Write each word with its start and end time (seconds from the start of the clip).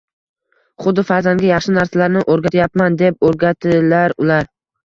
xuddi 0.85 1.03
farzandga 1.09 1.45
yaxshi 1.51 1.75
narsalarni 1.75 2.25
o‘rgatyapman 2.37 2.99
deb 3.03 3.23
o‘rgatilar 3.31 4.19
ekan 4.19 4.51